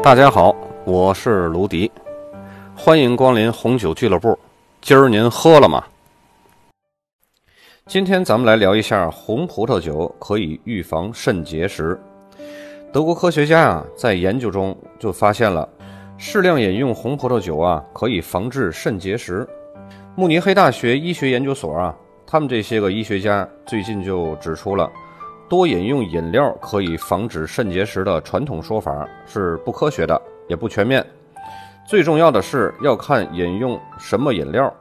[0.00, 1.90] 大家好，我是卢迪，
[2.74, 4.38] 欢迎光临红酒俱乐部。
[4.80, 5.84] 今儿您喝了吗？
[7.84, 12.00] 今天咱们来聊一下红葡萄酒可以预防肾结石。
[12.92, 15.68] 德国科学家啊，在研究中就发现了，
[16.16, 19.46] 适量饮用红葡萄酒啊，可以防治肾结石。
[20.14, 24.90] 慕尼黑大学医学研究所啊，他们这些个医学家最近就指出了。
[25.48, 31.04] 多饮用饮料可以防止肾结石的传统说法是不科学的，也不全面。
[31.86, 34.72] 最重要的是要看饮用什么饮料。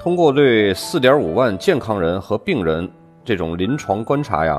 [0.00, 2.88] 通过对4.5万健康人和病人
[3.24, 4.58] 这种临床观察呀，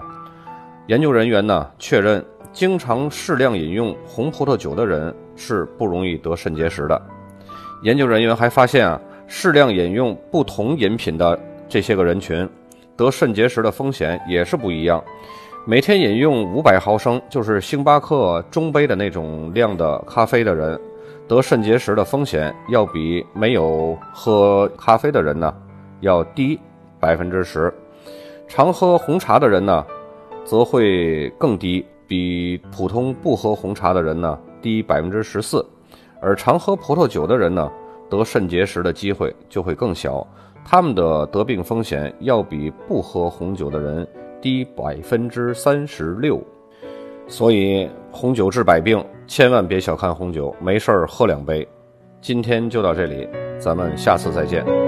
[0.87, 7.01] 研究人员呢确认，经常适量饮用红葡萄酒的人是不容易得肾结石的。
[7.81, 12.47] 研究人员还发现啊，适量饮用不同饮品的这些个人群，
[12.95, 15.03] 得肾结石的风险也是不一样。
[15.69, 20.79] 每天饮用五百毫升，就是星巴克中杯的那种量的咖啡的人，
[21.27, 25.53] 得肾结石的风险要比没有喝咖啡的人呢
[25.99, 26.57] 要低
[27.01, 27.71] 百分之十。
[28.47, 29.85] 常喝红茶的人呢，
[30.45, 35.65] 则会更低，比普通不喝红茶的人呢低百分之十四。
[36.21, 37.69] 而常喝葡萄酒的人呢，
[38.09, 40.25] 得肾结石的机会就会更小，
[40.63, 44.07] 他们的得病风险要比不喝红酒的人。
[44.41, 46.41] 低百分之三十六，
[47.27, 51.67] 所以红酒治百病，千万别小看红酒，没事儿喝两杯。
[52.21, 53.27] 今天就到这里，
[53.59, 54.86] 咱们下次再见。